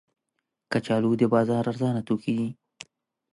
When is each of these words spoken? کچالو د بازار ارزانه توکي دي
کچالو 0.71 1.11
د 1.19 1.23
بازار 1.33 1.63
ارزانه 1.71 2.01
توکي 2.07 2.33
دي 2.39 2.49